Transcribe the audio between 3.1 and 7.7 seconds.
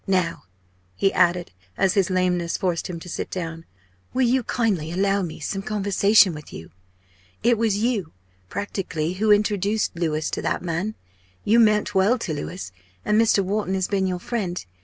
down, "will you kindly allow me some conversation with you? It